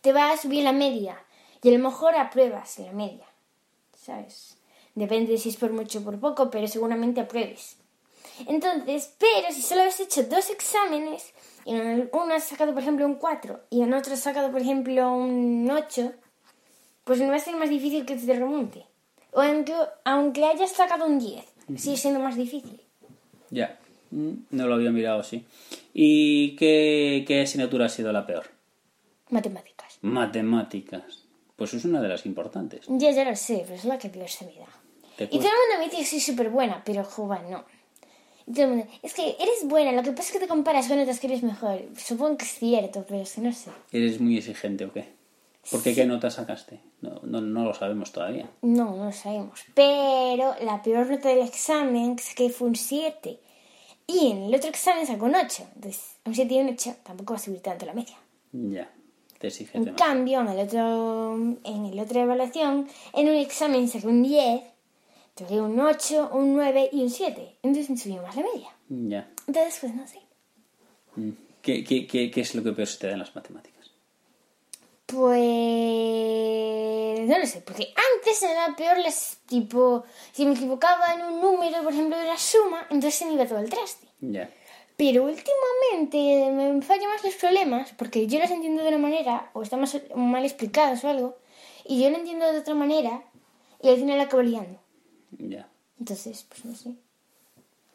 te 0.00 0.12
va 0.12 0.30
a 0.30 0.36
subir 0.36 0.62
la 0.64 0.72
media 0.72 1.22
y 1.62 1.68
a 1.68 1.72
lo 1.72 1.78
mejor 1.78 2.14
apruebas 2.16 2.78
la 2.78 2.92
media, 2.92 3.26
¿sabes? 3.96 4.56
Depende 4.94 5.32
de 5.32 5.38
si 5.38 5.50
es 5.50 5.56
por 5.56 5.72
mucho 5.72 5.98
o 5.98 6.02
por 6.02 6.18
poco, 6.20 6.50
pero 6.50 6.68
seguramente 6.68 7.20
apruebes. 7.20 7.76
Entonces, 8.46 9.14
pero 9.18 9.52
si 9.52 9.62
solo 9.62 9.82
has 9.82 9.98
hecho 10.00 10.22
dos 10.24 10.50
exámenes 10.50 11.32
y 11.64 11.74
en 11.74 12.08
uno 12.12 12.34
has 12.34 12.44
sacado, 12.44 12.72
por 12.72 12.82
ejemplo, 12.82 13.06
un 13.06 13.16
4 13.16 13.60
y 13.70 13.82
en 13.82 13.94
otro 13.94 14.14
has 14.14 14.20
sacado, 14.20 14.50
por 14.50 14.60
ejemplo, 14.60 15.12
un 15.12 15.70
8, 15.70 16.12
pues 17.04 17.20
no 17.20 17.28
va 17.28 17.36
a 17.36 17.40
ser 17.40 17.56
más 17.56 17.70
difícil 17.70 18.04
que 18.04 18.16
te 18.16 18.32
remonte. 18.34 18.86
O 19.36 19.40
aunque, 19.42 19.74
aunque 20.04 20.44
hayas 20.44 20.72
sacado 20.72 21.06
un 21.06 21.18
10, 21.18 21.44
sigue 21.76 21.96
siendo 21.96 22.20
más 22.20 22.36
difícil. 22.36 22.80
Ya, 23.50 23.78
Mm, 24.10 24.32
no 24.50 24.66
lo 24.66 24.74
había 24.74 24.90
mirado 24.90 25.20
así. 25.20 25.44
¿Y 25.92 26.56
qué, 26.56 27.24
qué 27.26 27.42
asignatura 27.42 27.86
ha 27.86 27.88
sido 27.88 28.12
la 28.12 28.26
peor? 28.26 28.46
Matemáticas. 29.30 29.98
Matemáticas. 30.02 31.24
Pues 31.56 31.74
es 31.74 31.84
una 31.84 32.00
de 32.00 32.08
las 32.08 32.26
importantes. 32.26 32.86
Ya, 32.88 33.10
ya 33.10 33.24
lo 33.24 33.34
sé, 33.34 33.62
pero 33.64 33.74
es 33.74 33.84
la 33.84 33.98
que 33.98 34.08
peor 34.08 34.28
se 34.28 34.46
me 34.46 34.54
da. 34.54 34.66
Y 35.18 35.38
todo 35.38 35.48
el 35.48 35.54
mundo 35.54 35.78
me 35.78 35.84
dice 35.86 35.96
que 35.98 36.04
soy 36.04 36.20
súper 36.20 36.50
buena, 36.50 36.82
pero 36.84 37.02
joven, 37.02 37.50
no. 37.50 37.64
Y 38.46 38.52
todo 38.52 38.64
el 38.64 38.70
mundo, 38.70 38.86
es 39.02 39.14
que 39.14 39.36
eres 39.40 39.64
buena, 39.64 39.92
lo 39.92 40.02
que 40.02 40.12
pasa 40.12 40.28
es 40.28 40.32
que 40.34 40.40
te 40.40 40.46
comparas 40.46 40.86
con 40.86 40.98
otras 41.00 41.18
que 41.18 41.26
eres 41.26 41.42
mejor. 41.42 41.82
Supongo 41.96 42.36
que 42.36 42.44
es 42.44 42.52
cierto, 42.58 43.04
pero 43.08 43.22
es 43.22 43.32
que 43.32 43.40
no 43.40 43.52
sé. 43.52 43.70
¿Eres 43.90 44.20
muy 44.20 44.36
exigente 44.36 44.84
o 44.84 44.92
qué? 44.92 45.15
¿Por 45.70 45.82
qué 45.82 45.94
qué 45.94 46.06
nota 46.06 46.30
sacaste? 46.30 46.80
No, 47.00 47.20
no, 47.24 47.40
no 47.40 47.64
lo 47.64 47.74
sabemos 47.74 48.12
todavía. 48.12 48.48
No, 48.62 48.96
no 48.96 49.06
lo 49.06 49.12
sabemos. 49.12 49.60
Pero 49.74 50.54
la 50.62 50.82
peor 50.82 51.08
nota 51.10 51.28
del 51.28 51.40
examen 51.46 52.16
que 52.16 52.22
saqué 52.22 52.50
fue 52.50 52.68
un 52.68 52.76
7. 52.76 53.40
Y 54.06 54.30
en 54.30 54.44
el 54.44 54.54
otro 54.54 54.70
examen 54.70 55.06
sacó 55.06 55.24
un 55.26 55.34
8. 55.34 55.64
Entonces, 55.74 56.16
un 56.24 56.34
7 56.34 56.54
y 56.54 56.60
un 56.60 56.68
8 56.68 56.96
tampoco 57.02 57.34
va 57.34 57.38
a 57.38 57.42
subir 57.42 57.60
tanto 57.60 57.84
la 57.86 57.94
media. 57.94 58.16
Ya, 58.52 58.90
te 59.38 59.48
exiges 59.48 59.74
En 59.74 59.84
demasiado. 59.84 60.12
cambio, 60.12 60.40
en 60.42 60.48
el 60.48 60.60
otro, 60.66 61.34
en 61.64 61.96
la 61.96 62.02
otra 62.02 62.22
evaluación, 62.22 62.88
en 63.12 63.28
un 63.28 63.34
examen 63.34 63.88
saqué 63.88 64.06
un 64.06 64.22
10, 64.22 64.62
saqué 65.34 65.60
un 65.60 65.78
8, 65.80 66.30
un 66.32 66.54
9 66.54 66.90
y 66.92 67.02
un 67.02 67.10
7. 67.10 67.56
Entonces 67.62 68.00
subió 68.00 68.22
más 68.22 68.36
la 68.36 68.42
media. 68.42 68.68
Ya. 68.88 69.28
Entonces, 69.48 69.78
pues 69.80 69.94
no 69.94 70.06
sé. 70.06 70.20
Mm. 71.16 71.30
¿Qué, 71.60 71.82
qué, 71.82 72.06
qué, 72.06 72.30
qué 72.30 72.40
es 72.40 72.54
lo 72.54 72.62
que 72.62 72.70
peor 72.72 72.86
se 72.86 72.98
te 73.00 73.06
da 73.08 73.14
en 73.14 73.18
las 73.18 73.34
matemáticas? 73.34 73.90
Pues 75.06 75.40
no 77.26 77.38
lo 77.38 77.46
sé, 77.46 77.60
porque 77.60 77.92
antes 78.14 78.40
daba 78.40 78.74
peor 78.76 78.98
las 78.98 79.38
tipo, 79.46 80.04
si 80.32 80.44
me 80.46 80.54
equivocaba 80.54 81.14
en 81.14 81.22
un 81.22 81.40
número, 81.40 81.82
por 81.82 81.92
ejemplo, 81.92 82.16
de 82.18 82.24
la 82.26 82.38
suma, 82.38 82.82
entonces 82.90 83.14
se 83.14 83.26
me 83.26 83.34
iba 83.34 83.46
todo 83.46 83.58
el 83.58 83.68
traste. 83.70 84.06
Ya. 84.20 84.50
Pero 84.96 85.24
últimamente 85.24 86.50
me 86.52 86.80
fallan 86.82 87.10
más 87.10 87.22
los 87.24 87.34
problemas, 87.34 87.92
porque 87.98 88.26
yo 88.26 88.38
los 88.38 88.50
entiendo 88.50 88.82
de 88.82 88.88
una 88.88 88.98
manera, 88.98 89.50
o 89.52 89.62
están 89.62 89.80
más 89.80 89.96
mal 90.14 90.44
explicados 90.44 91.04
o 91.04 91.08
algo, 91.08 91.36
y 91.84 92.02
yo 92.02 92.10
lo 92.10 92.16
entiendo 92.16 92.50
de 92.50 92.58
otra 92.60 92.74
manera, 92.74 93.22
y 93.82 93.88
al 93.90 93.96
final 93.96 94.18
acabo 94.20 94.42
liando. 94.42 94.78
Ya. 95.38 95.68
Entonces, 95.98 96.46
pues 96.48 96.64
no 96.64 96.74
sé. 96.74 96.94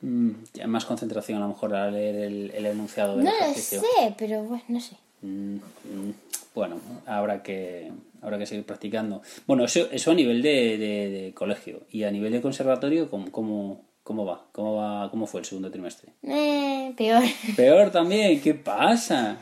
Mm, 0.01 0.31
más 0.67 0.85
concentración 0.85 1.37
a 1.37 1.41
lo 1.41 1.49
mejor 1.49 1.75
al 1.75 1.93
leer 1.93 2.15
el, 2.15 2.51
el 2.51 2.65
enunciado 2.65 3.15
del 3.15 3.25
No 3.25 3.31
lo 3.31 3.37
ejercicio. 3.37 3.81
sé, 3.81 4.15
pero 4.17 4.43
bueno, 4.43 4.63
no 4.67 4.79
sé. 4.79 4.95
Mm, 5.21 5.55
mm, 5.55 6.13
Bueno, 6.55 6.77
habrá 7.05 7.41
que, 7.43 7.91
habrá 8.21 8.37
que 8.37 8.45
seguir 8.45 8.65
practicando. 8.65 9.21
Bueno, 9.47 9.65
eso, 9.65 9.87
eso 9.91 10.11
a 10.11 10.13
nivel 10.15 10.41
de, 10.41 10.77
de- 10.77 11.09
de 11.09 11.33
colegio. 11.33 11.81
Y 11.91 12.03
a 12.03 12.11
nivel 12.11 12.31
de 12.31 12.41
conservatorio, 12.41 13.09
¿cómo, 13.09 13.31
cómo, 13.31 13.85
cómo 14.03 14.25
va? 14.25 14.45
¿Cómo 14.51 14.75
va? 14.75 15.09
¿Cómo 15.11 15.27
fue 15.27 15.41
el 15.41 15.45
segundo 15.45 15.71
trimestre? 15.71 16.13
Eh, 16.23 16.93
peor. 16.95 17.23
Peor 17.55 17.91
también, 17.91 18.39
¿qué 18.41 18.53
pasa? 18.53 19.37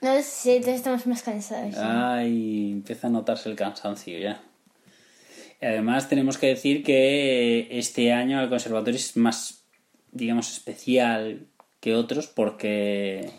No 0.00 0.20
sé, 0.22 0.60
todos 0.60 0.74
estamos 0.74 1.06
más 1.06 1.22
cansados. 1.22 1.76
Ay, 1.78 2.72
empieza 2.72 3.06
a 3.06 3.10
notarse 3.10 3.48
el 3.48 3.56
cansancio 3.56 4.18
ya. 4.18 4.42
Y 5.60 5.64
además 5.64 6.08
tenemos 6.08 6.38
que 6.38 6.48
decir 6.48 6.82
que 6.82 7.68
este 7.70 8.12
año 8.12 8.42
el 8.42 8.48
conservatorio 8.48 8.96
es 8.98 9.16
más, 9.16 9.64
digamos, 10.10 10.50
especial 10.52 11.46
que 11.78 11.94
otros 11.94 12.26
porque... 12.26 13.30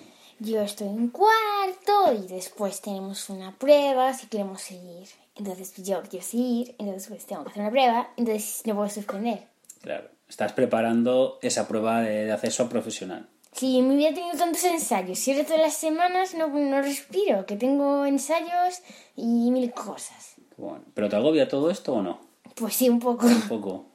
Yo 0.44 0.62
estoy 0.62 0.88
en 0.90 1.08
cuarto 1.10 2.14
y 2.14 2.28
después 2.28 2.82
tenemos 2.82 3.30
una 3.30 3.56
prueba 3.58 4.14
si 4.14 4.28
queremos 4.28 4.62
seguir. 4.62 5.08
Entonces 5.36 5.74
yo 5.84 6.02
quiero 6.04 6.26
seguir, 6.26 6.76
entonces 6.78 7.08
pues 7.08 7.26
tengo 7.26 7.44
que 7.44 7.50
hacer 7.52 7.62
una 7.62 7.72
prueba, 7.72 8.10
entonces 8.18 8.62
no 8.66 8.76
puedo 8.76 8.90
suspender. 8.90 9.48
Claro, 9.82 10.10
estás 10.28 10.52
preparando 10.54 11.40
esa 11.42 11.68
prueba 11.68 12.02
de, 12.02 12.26
de 12.26 12.32
acceso 12.34 12.64
a 12.64 12.70
profesional. 12.70 13.30
Si 13.54 13.82
me 13.82 13.96
hubiera 13.96 14.14
tenido 14.16 14.36
tantos 14.38 14.64
ensayos, 14.64 15.28
y 15.28 15.32
ahora 15.32 15.46
todas 15.46 15.62
las 15.62 15.74
semanas 15.76 16.34
no, 16.34 16.48
no 16.50 16.82
respiro, 16.82 17.46
que 17.46 17.56
tengo 17.56 18.06
ensayos 18.06 18.82
y 19.16 19.50
mil 19.52 19.72
cosas. 19.72 20.36
Bueno, 20.58 20.84
¿Pero 20.94 21.08
te 21.10 21.16
agobia 21.16 21.48
todo 21.48 21.70
esto 21.72 21.94
o 21.94 22.02
no? 22.02 22.20
Pues 22.56 22.76
sí, 22.76 22.90
un 22.90 23.00
poco. 23.00 23.26
Un 23.28 23.42
poco. 23.48 23.86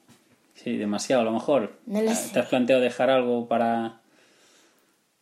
Sí, 0.55 0.77
demasiado 0.77 1.23
a 1.23 1.25
lo 1.25 1.33
mejor. 1.33 1.79
No 1.87 2.01
lo 2.03 2.11
Ah, 2.11 2.15
sé. 2.15 2.33
¿Te 2.33 2.41
has 2.41 2.49
planteado 2.49 2.81
dejar 2.81 3.11
algo 3.11 3.47
para...? 3.49 4.01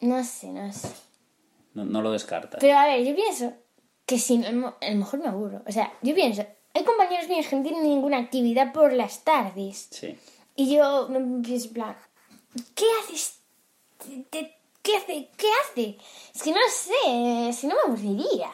No 0.00 0.22
sé, 0.24 0.48
no 0.48 0.70
sé. 0.72 0.88
No, 1.76 1.84
no 1.84 2.00
lo 2.00 2.10
descartas. 2.10 2.58
Pero 2.58 2.78
a 2.78 2.86
ver, 2.86 3.04
yo 3.04 3.14
pienso 3.14 3.52
que 4.06 4.18
si 4.18 4.38
no, 4.38 4.76
a 4.80 4.90
lo 4.90 4.96
mejor 4.96 5.20
me 5.20 5.28
aburro. 5.28 5.62
O 5.66 5.72
sea, 5.72 5.92
yo 6.00 6.14
pienso, 6.14 6.42
hay 6.72 6.84
compañeros 6.84 7.28
míos 7.28 7.46
que 7.46 7.56
no 7.56 7.62
tienen 7.62 7.82
ninguna 7.82 8.16
actividad 8.16 8.72
por 8.72 8.94
las 8.94 9.24
tardes. 9.24 9.88
Sí. 9.90 10.16
Y 10.54 10.74
yo 10.74 11.06
me 11.10 11.42
pienso 11.42 11.68
en 11.68 11.74
plan, 11.74 11.96
¿qué 12.74 12.86
haces? 13.02 13.40
¿Qué 14.30 14.96
hace? 14.96 15.28
¿Qué 15.36 15.48
hace? 15.62 15.98
Es 16.34 16.42
que 16.42 16.50
no 16.50 16.58
sé, 16.70 17.52
si 17.52 17.66
no 17.66 17.74
me 17.74 17.92
aburriría. 17.92 18.50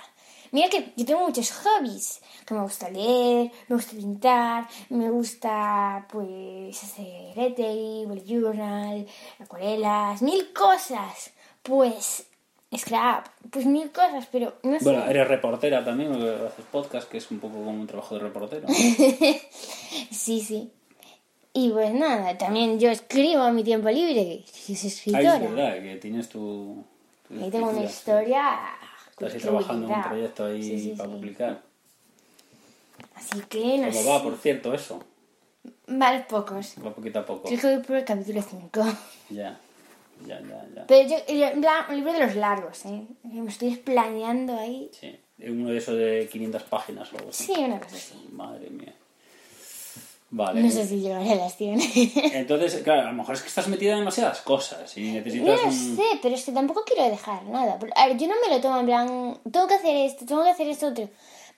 Mira 0.50 0.68
que 0.68 0.92
yo 0.96 1.06
tengo 1.06 1.20
muchos 1.20 1.52
hobbies, 1.52 2.20
que 2.44 2.54
me 2.54 2.62
gusta 2.62 2.90
leer, 2.90 3.52
me 3.68 3.76
gusta 3.76 3.92
pintar, 3.92 4.68
me 4.90 5.10
gusta 5.10 6.06
pues 6.10 6.82
hacer 6.82 7.36
lettering, 7.36 8.26
journal, 8.26 9.06
acuarelas, 9.38 10.22
mil 10.22 10.52
cosas. 10.52 11.30
Pues 11.62 12.26
scrap, 12.78 13.26
pues 13.50 13.66
mil 13.66 13.90
cosas, 13.90 14.26
pero 14.32 14.54
no 14.62 14.78
sé. 14.78 14.84
Bueno, 14.84 15.04
eres 15.06 15.28
reportera 15.28 15.84
también, 15.84 16.10
porque 16.12 16.30
haces 16.46 16.64
podcast, 16.70 17.08
que 17.10 17.18
es 17.18 17.30
un 17.30 17.38
poco 17.38 17.54
como 17.56 17.70
un 17.72 17.86
trabajo 17.86 18.14
de 18.16 18.20
reportero. 18.22 18.66
Sí, 20.10 20.40
sí. 20.40 20.70
Y 21.54 21.70
pues 21.70 21.92
nada, 21.92 22.38
también 22.38 22.78
yo 22.80 22.90
escribo 22.90 23.46
en 23.46 23.54
mi 23.56 23.62
tiempo 23.64 23.90
libre, 23.90 24.42
que 24.66 24.74
soy 24.74 24.86
Ah, 25.14 25.20
escritora. 25.20 25.34
es 25.36 25.40
verdad, 25.42 25.74
que 25.82 25.96
tienes 25.96 26.28
tu... 26.30 26.82
tu 27.28 27.34
Ahí 27.42 27.50
tengo 27.50 27.68
una 27.70 27.84
historia. 27.84 28.58
Estás 29.10 29.34
ahí 29.34 29.40
trabajando 29.40 29.86
en 29.88 29.92
un 29.94 30.02
proyecto 30.02 30.46
ahí 30.46 30.62
Sí, 30.62 30.78
sí, 30.80 30.88
para 30.96 31.10
sí. 31.10 31.14
publicar. 31.16 31.62
Así 33.14 33.40
que 33.50 33.78
no 33.78 33.88
¿Cómo 33.88 34.02
sé. 34.02 34.08
va, 34.08 34.22
por 34.22 34.36
cierto, 34.38 34.72
eso? 34.74 35.04
Vale, 35.88 36.20
pocos. 36.28 36.74
Va 36.84 36.94
poquito 36.94 37.18
a 37.18 37.26
poco. 37.26 37.48
Creo 37.48 37.60
que 37.60 37.74
voy 37.76 37.84
por 37.84 37.96
el 37.96 38.04
capítulo 38.04 38.40
5. 38.42 38.84
Ya, 39.30 39.58
ya, 40.26 40.40
ya, 40.40 40.66
ya. 40.74 40.86
Pero 40.86 41.08
yo, 41.08 41.16
yo- 41.34 41.46
en 41.48 41.60
plan, 41.60 41.84
un 41.88 41.96
libro 41.96 42.12
de 42.12 42.20
los 42.26 42.34
largos, 42.36 42.84
¿eh? 42.86 43.02
Me 43.24 43.50
estoy 43.50 43.76
planeando 43.76 44.56
ahí. 44.58 44.90
Sí, 44.98 45.18
uno 45.48 45.70
de 45.70 45.78
esos 45.78 45.96
de 45.96 46.28
500 46.30 46.62
páginas 46.64 47.12
o 47.12 47.16
algo 47.18 47.30
así. 47.30 47.44
Sí, 47.44 47.54
una 47.58 47.80
cosa 47.80 47.96
así. 47.96 48.14
Madre 48.32 48.70
mía. 48.70 48.92
Vale. 50.34 50.62
No 50.62 50.70
sé 50.70 50.86
si 50.86 51.00
llegaré 51.00 51.32
a 51.32 51.34
las 51.34 51.56
100. 51.58 51.78
Entonces, 52.32 52.82
claro, 52.82 53.02
a 53.02 53.10
lo 53.10 53.12
mejor 53.12 53.34
es 53.34 53.42
que 53.42 53.48
estás 53.48 53.68
metida 53.68 53.92
en 53.92 53.98
demasiadas 53.98 54.40
cosas 54.40 54.96
y 54.96 55.08
No 55.10 55.14
necesitas 55.18 55.60
lo 55.60 55.68
un... 55.68 55.96
sé, 55.96 56.02
pero 56.22 56.34
es 56.34 56.44
que 56.44 56.52
tampoco 56.52 56.84
quiero 56.86 57.04
dejar 57.10 57.44
nada. 57.44 57.78
A 57.96 58.06
ver, 58.08 58.16
yo 58.16 58.28
no 58.28 58.34
me 58.40 58.54
lo 58.54 58.60
tomo 58.62 58.78
en 58.80 58.86
plan, 58.86 59.38
tengo 59.50 59.66
que 59.68 59.74
hacer 59.74 59.94
esto, 59.96 60.24
tengo 60.24 60.42
que 60.42 60.48
hacer 60.50 60.68
esto 60.68 60.86
otro. 60.86 61.10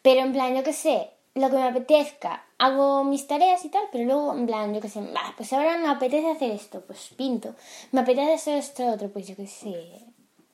Pero 0.02 0.22
en 0.22 0.32
plan, 0.32 0.56
yo 0.56 0.64
qué 0.64 0.72
sé, 0.72 1.08
lo 1.36 1.50
que 1.50 1.56
me 1.56 1.68
apetezca, 1.68 2.43
hago 2.58 3.04
mis 3.04 3.26
tareas 3.26 3.64
y 3.64 3.68
tal, 3.68 3.84
pero 3.92 4.04
luego 4.04 4.34
en 4.34 4.46
plan, 4.46 4.74
yo 4.74 4.80
qué 4.80 4.88
sé, 4.88 5.00
"Bah, 5.00 5.34
pues 5.36 5.52
ahora 5.52 5.76
me 5.78 5.88
apetece 5.88 6.30
hacer 6.30 6.50
esto, 6.52 6.80
pues 6.82 7.10
pinto. 7.16 7.54
Me 7.92 8.00
apetece 8.00 8.34
hacer 8.34 8.58
esto 8.58 8.86
otro, 8.86 9.08
pues 9.10 9.26
yo 9.26 9.36
qué 9.36 9.46
sé, 9.46 10.00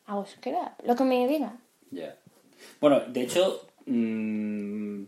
hago 0.06 0.24
scrap, 0.26 0.80
lo 0.84 0.94
que 0.96 1.04
me 1.04 1.26
diga. 1.28 1.56
Ya. 1.90 2.16
Bueno, 2.80 3.00
de 3.00 3.22
hecho, 3.22 3.66
mm, 3.86 5.02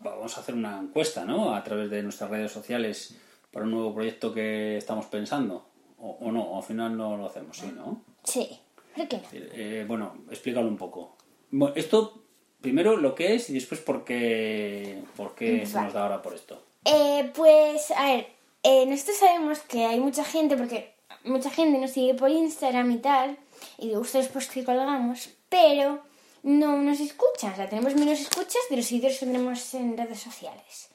vamos 0.00 0.36
a 0.36 0.40
hacer 0.40 0.54
una 0.54 0.78
encuesta, 0.80 1.24
¿no? 1.24 1.54
A 1.54 1.62
través 1.62 1.90
de 1.90 2.02
nuestras 2.02 2.30
redes 2.30 2.52
sociales 2.52 3.16
para 3.52 3.64
un 3.64 3.72
nuevo 3.72 3.94
proyecto 3.94 4.32
que 4.32 4.76
estamos 4.76 5.06
pensando. 5.06 5.66
O, 5.98 6.16
o 6.20 6.32
no, 6.32 6.42
o 6.42 6.56
al 6.56 6.62
final 6.62 6.96
no 6.96 7.16
lo 7.16 7.26
hacemos, 7.26 7.56
sí, 7.58 7.70
¿no? 7.74 8.02
Sí, 8.24 8.58
¿por 8.96 9.06
qué 9.06 9.18
no? 9.18 9.22
Eh, 9.32 9.84
bueno, 9.86 10.14
explícalo 10.30 10.66
un 10.68 10.78
poco. 10.78 11.16
Bueno, 11.50 11.74
esto, 11.76 12.19
primero 12.60 12.96
lo 12.96 13.14
que 13.14 13.34
es 13.34 13.50
y 13.50 13.54
después 13.54 13.80
por 13.80 14.04
qué, 14.04 15.02
por 15.16 15.34
qué 15.34 15.66
se 15.66 15.80
nos 15.80 15.92
da 15.92 16.02
ahora 16.02 16.22
por 16.22 16.34
esto. 16.34 16.62
Eh, 16.84 17.30
pues, 17.34 17.90
a 17.92 18.04
ver, 18.06 18.26
eh, 18.62 18.86
nosotros 18.86 19.16
sabemos 19.18 19.58
que 19.60 19.84
hay 19.84 20.00
mucha 20.00 20.24
gente, 20.24 20.56
porque 20.56 20.92
mucha 21.24 21.50
gente 21.50 21.78
nos 21.78 21.90
sigue 21.92 22.14
por 22.14 22.30
Instagram 22.30 22.90
y 22.92 22.96
tal, 22.98 23.36
y 23.78 23.86
le 23.88 23.96
gusta 23.96 24.18
los 24.18 24.28
posts 24.28 24.52
que 24.52 24.64
colgamos, 24.64 25.30
pero 25.48 26.00
no 26.42 26.76
nos 26.78 27.00
escuchan, 27.00 27.52
o 27.52 27.56
sea, 27.56 27.68
tenemos 27.68 27.94
menos 27.94 28.18
escuchas 28.20 28.62
de 28.70 28.76
los 28.76 28.86
seguidores 28.86 29.18
que 29.18 29.26
tenemos 29.26 29.74
en 29.74 29.96
redes 29.96 30.20
sociales. 30.20 30.88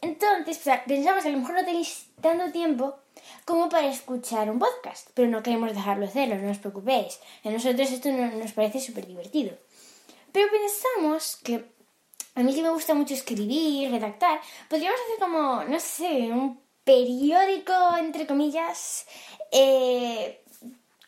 Entonces, 0.00 0.58
pues, 0.62 0.80
pensamos 0.86 1.22
que 1.22 1.28
a 1.28 1.32
lo 1.32 1.38
mejor 1.38 1.54
no 1.56 1.64
tenéis 1.64 2.06
tanto 2.20 2.50
tiempo 2.52 2.96
como 3.44 3.68
para 3.68 3.88
escuchar 3.88 4.50
un 4.50 4.58
podcast, 4.58 5.08
pero 5.14 5.28
no 5.28 5.42
queremos 5.42 5.72
dejarlo 5.74 6.02
de 6.04 6.08
hacerlo, 6.10 6.36
no 6.36 6.50
os 6.50 6.58
preocupéis. 6.58 7.18
A 7.44 7.50
nosotros 7.50 7.90
esto 7.90 8.10
no- 8.10 8.30
nos 8.30 8.52
parece 8.52 8.80
súper 8.80 9.06
divertido. 9.06 9.52
Pero 10.32 10.50
pensamos 10.50 11.36
que 11.36 11.64
a 12.34 12.42
mí 12.42 12.54
que 12.54 12.62
me 12.62 12.70
gusta 12.70 12.94
mucho 12.94 13.14
escribir, 13.14 13.90
redactar, 13.90 14.40
podríamos 14.68 15.00
hacer 15.00 15.18
como, 15.18 15.64
no 15.64 15.80
sé, 15.80 16.30
un 16.32 16.60
periódico, 16.84 17.72
entre 17.98 18.26
comillas, 18.26 19.06
eh, 19.50 20.42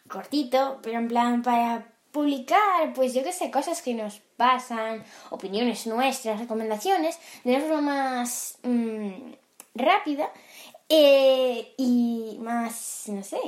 cortito, 0.09 0.81
pero 0.83 0.99
en 0.99 1.09
plan 1.09 1.43
para 1.43 1.87
publicar, 2.11 2.93
pues 2.95 3.15
yo 3.15 3.23
qué 3.23 3.33
sé, 3.33 3.51
cosas 3.51 3.81
que 3.81 3.95
nos 3.95 4.19
pasan, 4.37 5.05
opiniones 5.31 5.87
nuestras, 5.87 6.41
recomendaciones, 6.41 7.19
de 7.45 7.55
una 7.55 7.65
forma 7.65 7.81
más 7.81 8.59
mm, 8.63 9.33
rápida 9.75 10.31
eh, 10.89 11.75
y 11.77 12.39
más, 12.41 13.05
no 13.07 13.23
sé, 13.23 13.41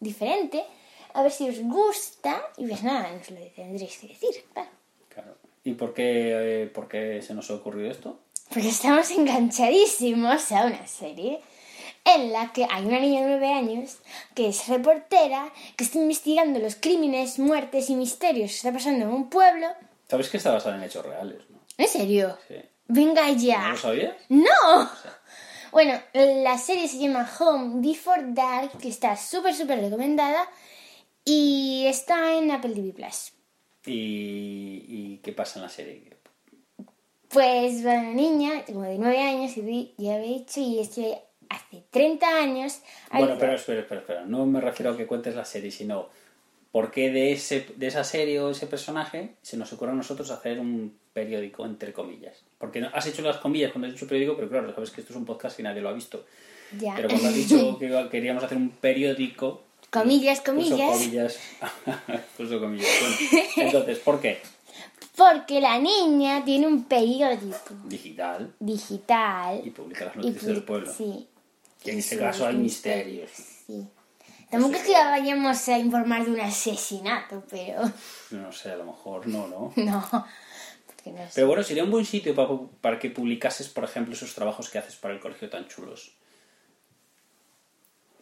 diferente. 0.00 0.64
A 1.12 1.22
ver 1.22 1.32
si 1.32 1.48
os 1.48 1.60
gusta 1.62 2.42
y 2.56 2.66
pues 2.66 2.82
nada, 2.82 3.12
nos 3.12 3.30
lo 3.30 3.38
tendréis 3.54 3.98
que 3.98 4.08
decir, 4.08 4.44
claro. 4.52 4.77
¿Y 5.68 5.74
por 5.74 5.92
qué, 5.92 6.62
eh, 6.62 6.66
por 6.66 6.88
qué 6.88 7.20
se 7.20 7.34
nos 7.34 7.50
ha 7.50 7.54
ocurrido 7.54 7.90
esto? 7.90 8.18
Porque 8.48 8.70
estamos 8.70 9.10
enganchadísimos 9.10 10.50
a 10.50 10.64
una 10.64 10.86
serie 10.86 11.40
en 12.06 12.32
la 12.32 12.54
que 12.54 12.66
hay 12.70 12.86
una 12.86 12.98
niña 13.00 13.20
de 13.20 13.36
9 13.38 13.52
años 13.52 13.98
que 14.34 14.48
es 14.48 14.66
reportera, 14.68 15.52
que 15.76 15.84
está 15.84 15.98
investigando 15.98 16.58
los 16.58 16.76
crímenes, 16.76 17.38
muertes 17.38 17.90
y 17.90 17.96
misterios 17.96 18.50
que 18.50 18.56
está 18.56 18.72
pasando 18.72 19.04
en 19.04 19.10
un 19.10 19.28
pueblo. 19.28 19.66
Sabes 20.08 20.30
que 20.30 20.38
está 20.38 20.52
basada 20.52 20.76
en 20.76 20.84
hechos 20.84 21.04
reales, 21.04 21.42
¿no? 21.50 21.58
¿En 21.76 21.88
serio? 21.88 22.38
Sí. 22.48 22.54
Venga 22.86 23.26
¿No 23.26 23.34
ya. 23.34 23.68
lo 23.68 23.76
sabías? 23.76 24.14
¡No! 24.30 24.46
Bueno, 25.70 26.00
la 26.14 26.56
serie 26.56 26.88
se 26.88 26.98
llama 26.98 27.30
Home 27.40 27.86
Before 27.86 28.24
Dark, 28.28 28.78
que 28.78 28.88
está 28.88 29.18
súper, 29.18 29.54
súper 29.54 29.80
recomendada 29.80 30.48
y 31.26 31.84
está 31.86 32.32
en 32.38 32.50
Apple 32.50 32.74
TV 32.74 32.94
Plus. 32.94 33.32
¿Y, 33.88 34.84
y 34.86 35.20
qué 35.22 35.32
pasa 35.32 35.58
en 35.58 35.62
la 35.64 35.68
serie? 35.68 36.18
Pues 37.28 37.84
va 37.84 37.94
una 37.94 38.14
niña, 38.14 38.64
como 38.66 38.82
de 38.82 38.98
9 38.98 39.18
años, 39.18 39.56
y 39.56 39.94
ya 39.98 40.14
había 40.14 40.38
dicho, 40.38 40.60
y 40.60 40.78
estoy 40.80 41.14
hace 41.48 41.82
30 41.90 42.26
años. 42.26 42.80
Bueno, 43.12 43.36
pero 43.38 43.54
espera, 43.54 43.80
espera, 43.80 44.00
espera. 44.00 44.24
No 44.24 44.46
me 44.46 44.60
refiero 44.60 44.92
a 44.92 44.96
que 44.96 45.06
cuentes 45.06 45.34
la 45.34 45.44
serie, 45.44 45.70
sino 45.70 46.08
por 46.72 46.90
qué 46.90 47.10
de, 47.10 47.32
ese, 47.32 47.66
de 47.76 47.86
esa 47.86 48.04
serie 48.04 48.40
o 48.40 48.50
ese 48.50 48.66
personaje 48.66 49.34
se 49.42 49.56
nos 49.56 49.72
ocurre 49.72 49.92
a 49.92 49.94
nosotros 49.94 50.30
hacer 50.30 50.58
un 50.58 50.96
periódico, 51.12 51.66
entre 51.66 51.92
comillas. 51.92 52.44
Porque 52.58 52.82
has 52.92 53.06
hecho 53.06 53.22
las 53.22 53.38
comillas 53.38 53.72
cuando 53.72 53.88
has 53.88 53.94
hecho 53.94 54.06
periódico, 54.06 54.36
pero 54.36 54.48
claro, 54.48 54.74
sabes 54.74 54.90
que 54.90 55.00
esto 55.00 55.12
es 55.12 55.18
un 55.18 55.26
podcast 55.26 55.58
y 55.60 55.62
nadie 55.62 55.82
lo 55.82 55.88
ha 55.88 55.94
visto. 55.94 56.24
Ya. 56.78 56.94
Pero 56.96 57.08
cuando 57.08 57.28
has 57.28 57.34
dicho 57.34 57.78
que 57.80 58.08
queríamos 58.10 58.42
hacer 58.42 58.56
un 58.56 58.70
periódico... 58.70 59.64
Comillas, 59.90 60.40
puso 60.40 60.76
comillas. 60.76 61.38
puso 62.36 62.60
comillas. 62.60 62.88
Bueno, 63.00 63.16
entonces, 63.56 63.98
¿por 64.00 64.20
qué? 64.20 64.40
Porque 65.16 65.60
la 65.60 65.78
niña 65.78 66.44
tiene 66.44 66.66
un 66.66 66.84
periódico 66.84 67.74
Digital. 67.86 68.54
digital. 68.60 69.60
Y 69.64 69.70
publica 69.70 70.04
las 70.04 70.16
noticias 70.16 70.44
del 70.46 70.62
pueblo. 70.62 70.92
Sí. 70.92 71.26
Que 71.82 71.92
en 71.92 71.98
este 71.98 72.18
caso 72.18 72.46
hay 72.46 72.56
misterios. 72.56 73.30
Sí. 73.66 73.86
Tampoco 74.50 74.74
es 74.76 74.82
que 74.82 74.92
vayamos 74.92 75.68
a 75.68 75.78
informar 75.78 76.24
de 76.24 76.30
un 76.32 76.40
asesinato, 76.40 77.42
pero 77.50 77.82
No 78.30 78.52
sé, 78.52 78.70
a 78.70 78.76
lo 78.76 78.84
mejor 78.84 79.26
no, 79.26 79.46
¿no? 79.48 79.72
no. 79.76 80.26
Porque 80.86 81.10
no 81.10 81.18
sé. 81.18 81.32
Pero 81.34 81.46
bueno, 81.48 81.62
sería 81.62 81.84
un 81.84 81.90
buen 81.90 82.04
sitio 82.04 82.34
para, 82.34 82.48
para 82.80 82.98
que 82.98 83.10
publicases, 83.10 83.68
por 83.68 83.84
ejemplo, 83.84 84.14
esos 84.14 84.34
trabajos 84.34 84.70
que 84.70 84.78
haces 84.78 84.96
para 84.96 85.14
el 85.14 85.20
colegio 85.20 85.50
tan 85.50 85.66
chulos. 85.68 86.12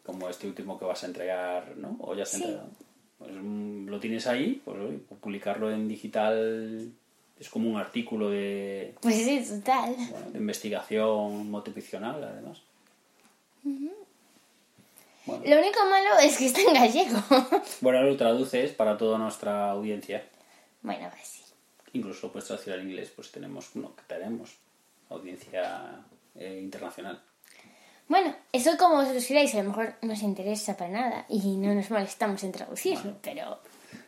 Como 0.06 0.28
este 0.28 0.46
último 0.46 0.78
que 0.78 0.84
vas 0.84 1.02
a 1.02 1.06
entregar, 1.08 1.76
¿no? 1.76 1.96
O 2.00 2.14
ya 2.14 2.22
has 2.22 2.30
Sí. 2.30 2.36
entregado. 2.36 2.68
Pues, 3.18 3.32
mm, 3.34 3.88
lo 3.88 3.98
tienes 3.98 4.26
ahí, 4.26 4.62
pues 4.64 4.78
oye, 4.78 4.98
publicarlo 5.20 5.70
en 5.72 5.88
digital 5.88 6.92
es 7.38 7.48
como 7.50 7.68
un 7.70 7.76
artículo 7.76 8.30
de, 8.30 8.94
Pues 9.00 9.16
sí, 9.16 9.44
total. 9.48 9.94
bueno, 10.10 10.30
de 10.30 10.38
investigación 10.38 11.50
motivacional, 11.50 12.22
además. 12.24 12.62
Bueno, 15.26 15.42
Lo 15.44 15.58
único 15.58 15.80
malo 15.90 16.18
es 16.22 16.36
que 16.38 16.46
está 16.46 16.60
en 16.60 16.74
gallego. 16.74 17.18
bueno, 17.80 18.02
lo 18.02 18.16
traduces 18.16 18.70
para 18.72 18.96
toda 18.96 19.18
nuestra 19.18 19.70
audiencia. 19.70 20.24
bueno, 20.82 21.08
pues 21.10 21.26
sí. 21.26 21.42
Incluso 21.94 22.26
lo 22.28 22.32
puedes 22.32 22.46
traducir 22.46 22.72
al 22.74 22.82
inglés, 22.82 23.10
pues 23.14 23.32
tenemos, 23.32 23.74
no, 23.74 23.96
que 23.96 24.02
tenemos 24.06 24.54
audiencia 25.10 26.00
eh, 26.36 26.60
internacional. 26.62 27.20
Bueno, 28.08 28.34
eso 28.52 28.76
como 28.78 28.96
vosotros 28.96 29.26
queráis, 29.26 29.54
a 29.54 29.58
lo 29.62 29.70
mejor 29.70 29.94
no 30.02 30.12
os 30.12 30.22
interesa 30.22 30.76
para 30.76 30.90
nada 30.90 31.26
y 31.28 31.56
no 31.56 31.74
nos 31.74 31.90
molestamos 31.90 32.42
en 32.44 32.52
traducirlo, 32.52 33.16
pero 33.22 33.58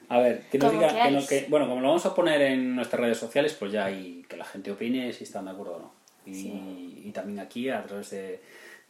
A 0.09 0.19
ver, 0.21 0.43
que 0.51 0.59
nos 0.59 0.73
diga, 0.73 0.89
que 1.05 1.11
no- 1.11 1.27
que- 1.27 1.47
bueno, 1.49 1.69
como 1.69 1.81
lo 1.81 1.89
vamos 1.89 2.07
a 2.07 2.15
poner 2.15 2.41
en 2.43 2.77
nuestras 2.77 3.01
redes 3.01 3.19
sociales, 3.19 3.55
pues 3.59 3.73
ya 3.73 3.87
hay 3.87 4.25
que 4.29 4.37
la 4.37 4.45
gente 4.45 4.71
opine 4.71 5.13
si 5.13 5.25
están 5.25 5.47
de 5.47 5.51
acuerdo 5.51 5.77
o 5.77 5.79
no. 5.81 5.93
Y, 6.27 7.03
y 7.05 7.11
también 7.13 7.41
aquí, 7.41 7.69
a 7.71 7.83
través 7.85 8.11
de, 8.11 8.41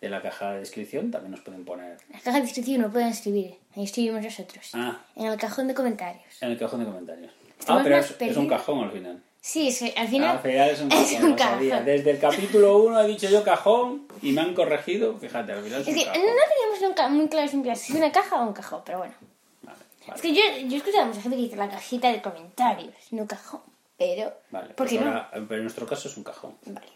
de 0.01 0.09
la 0.09 0.21
caja 0.21 0.53
de 0.53 0.61
descripción, 0.61 1.11
también 1.11 1.31
nos 1.33 1.41
pueden 1.41 1.65
poner 1.65 1.97
las 2.11 2.23
cajas 2.23 2.41
de 2.41 2.47
descripción 2.47 2.81
no 2.83 2.91
pueden 2.93 3.09
escribir, 3.09 3.55
ahí 3.77 3.85
escribimos 3.85 4.23
nosotros. 4.23 4.71
Ah. 4.75 5.01
En 5.17 5.27
el 5.27 5.39
cajón 5.39 5.69
de 5.69 5.75
comentarios. 5.75 6.25
en 6.43 6.51
el 6.53 6.59
cajón 6.59 6.81
de 6.81 6.87
comentarios. 6.87 7.33
Estamos 7.59 7.81
ah, 7.81 7.85
pero 7.85 7.97
es, 7.99 8.17
es 8.21 8.37
un 8.37 8.49
cajón 8.49 8.85
al 8.85 8.93
final. 8.93 9.23
Sí, 9.49 9.75
que 9.79 9.95
al 9.99 10.09
final 10.09 10.37
al 10.37 10.39
final 10.43 10.69
es 10.69 10.81
un 10.83 10.93
es 10.93 11.15
cajón, 11.39 11.73
un. 11.73 11.85
Desde 11.87 12.11
el 12.11 12.19
capítulo 12.19 12.77
1 12.81 13.01
he 13.01 13.09
dicho 13.09 13.31
yo 13.31 13.43
cajón 13.43 14.07
y 14.21 14.33
me 14.33 14.43
han 14.43 14.53
corregido. 14.53 15.17
Fíjate, 15.19 15.53
al 15.53 15.63
final 15.63 15.81
es, 15.81 15.89
Es 15.89 15.95
un 15.97 16.03
que 16.03 16.05
no 16.05 16.13
teníamos 16.13 16.83
nunca 16.83 17.09
muy 17.09 17.29
claro 17.29 17.49
si 17.49 17.93
es 17.93 17.99
una 17.99 18.13
caja 18.13 18.43
o 18.43 18.47
un 18.47 18.53
cajón, 18.53 18.83
pero 18.85 18.99
bueno. 18.99 19.15
Vale, 19.63 19.79
vale. 20.07 20.15
Es 20.17 20.21
que 20.21 20.35
yo, 20.35 20.43
yo 20.67 20.75
he 20.75 20.77
escuchado 20.77 21.05
a 21.05 21.07
mucha 21.07 21.23
gente 21.23 21.39
que 21.39 21.45
dice 21.45 21.57
la 21.57 21.71
cajita 21.71 22.13
de 22.13 22.21
comentarios, 22.21 22.93
no 23.13 23.27
cajón, 23.27 23.63
pero... 23.97 24.35
Vale, 24.51 24.67
¿Por 24.67 24.77
pues 24.77 24.91
qué 24.91 25.01
no? 25.01 25.07
ahora, 25.07 25.31
pero 25.33 25.55
en 25.55 25.63
nuestro 25.63 25.87
caso 25.87 26.09
es 26.09 26.17
un 26.19 26.25
cajón. 26.25 26.55
Vale. 26.67 26.89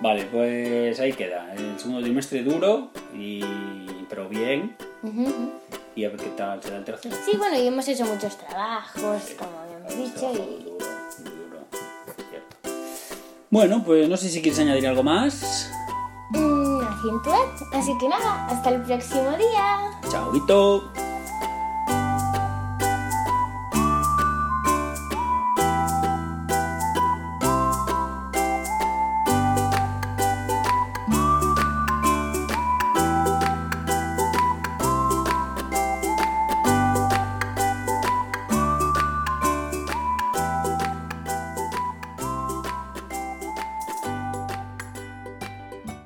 Vale, 0.00 0.24
pues 0.32 0.98
ahí 0.98 1.12
queda. 1.12 1.52
El 1.52 1.78
segundo 1.78 2.00
trimestre 2.00 2.42
duro, 2.42 2.90
y, 3.14 3.42
pero 4.08 4.30
bien. 4.30 4.74
Y 5.94 6.06
a 6.06 6.08
ver 6.08 6.16
qué 6.16 6.30
tal 6.38 6.62
será 6.62 6.78
el 6.78 6.84
tercero. 6.84 7.14
Sí, 7.22 7.36
bueno, 7.36 7.58
y 7.58 7.66
hemos 7.66 7.86
hecho 7.86 8.06
muchos 8.06 8.34
trabajos, 8.38 9.34
como 9.38 9.58
habíamos 9.58 9.94
dicho, 9.94 10.32
y... 10.32 10.62
duro. 10.64 10.95
Bueno, 13.56 13.82
pues 13.82 14.06
no 14.06 14.18
sé 14.18 14.28
si 14.28 14.42
quieres 14.42 14.60
añadir 14.60 14.86
algo 14.86 15.02
más. 15.02 15.72
Mm, 16.28 16.78
acentuar. 16.82 17.40
Así 17.72 17.90
que 17.98 18.06
nada, 18.06 18.48
hasta 18.48 18.68
el 18.68 18.82
próximo 18.82 19.30
día. 19.30 19.98
Chao, 20.10 20.30
Vito. 20.30 20.92